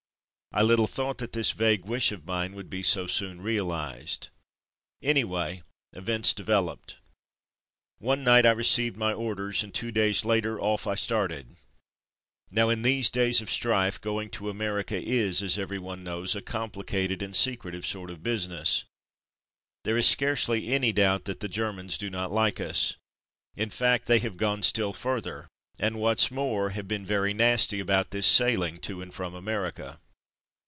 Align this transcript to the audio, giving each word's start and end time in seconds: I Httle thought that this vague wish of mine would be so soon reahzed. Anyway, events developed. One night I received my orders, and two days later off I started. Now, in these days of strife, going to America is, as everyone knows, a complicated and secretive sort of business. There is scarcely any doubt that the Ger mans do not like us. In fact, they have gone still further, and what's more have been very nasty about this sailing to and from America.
I 0.53 0.63
Httle 0.63 0.89
thought 0.89 1.19
that 1.19 1.31
this 1.31 1.51
vague 1.51 1.85
wish 1.85 2.11
of 2.11 2.25
mine 2.27 2.53
would 2.55 2.69
be 2.69 2.83
so 2.83 3.07
soon 3.07 3.39
reahzed. 3.41 4.27
Anyway, 5.01 5.63
events 5.93 6.33
developed. 6.33 6.97
One 7.99 8.21
night 8.25 8.45
I 8.45 8.51
received 8.51 8.97
my 8.97 9.13
orders, 9.13 9.63
and 9.63 9.73
two 9.73 9.93
days 9.93 10.25
later 10.25 10.59
off 10.59 10.87
I 10.87 10.95
started. 10.95 11.55
Now, 12.51 12.67
in 12.67 12.81
these 12.81 13.09
days 13.09 13.39
of 13.39 13.49
strife, 13.49 14.01
going 14.01 14.29
to 14.31 14.49
America 14.49 15.01
is, 15.01 15.41
as 15.41 15.57
everyone 15.57 16.03
knows, 16.03 16.35
a 16.35 16.41
complicated 16.41 17.21
and 17.21 17.33
secretive 17.33 17.85
sort 17.85 18.11
of 18.11 18.21
business. 18.21 18.83
There 19.85 19.95
is 19.95 20.05
scarcely 20.09 20.67
any 20.67 20.91
doubt 20.91 21.23
that 21.25 21.39
the 21.39 21.47
Ger 21.47 21.71
mans 21.71 21.97
do 21.97 22.09
not 22.09 22.29
like 22.29 22.59
us. 22.59 22.97
In 23.55 23.69
fact, 23.69 24.05
they 24.07 24.19
have 24.19 24.35
gone 24.35 24.63
still 24.63 24.91
further, 24.91 25.47
and 25.79 25.97
what's 25.97 26.29
more 26.29 26.71
have 26.71 26.89
been 26.89 27.05
very 27.05 27.33
nasty 27.33 27.79
about 27.79 28.11
this 28.11 28.27
sailing 28.27 28.79
to 28.79 29.01
and 29.01 29.13
from 29.13 29.33
America. 29.33 30.01